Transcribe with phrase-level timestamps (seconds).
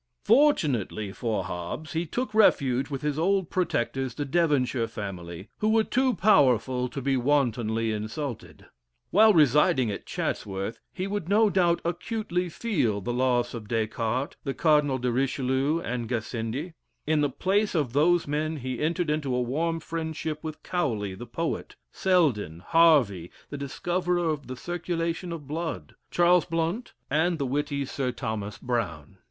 [0.25, 5.83] Fortunately for Hobbes, he took refuge with his old protectors, the Devonshire family, who were
[5.83, 8.65] too powerful to be wantonly insulted.
[9.11, 14.55] While residing at Chatsworth, he would no doubt acutely feel the loss of Descartes, the
[14.55, 16.73] Cardinal de Richelieu, and Gassendi;
[17.05, 21.27] in the place of those men he entered into a warm friendship with Cowley, the
[21.27, 27.45] poet, Selden, Harvey, the discoverer of the circulation of the blood, Charles Blount, and the
[27.45, 29.17] witty Sir Thomas Brown.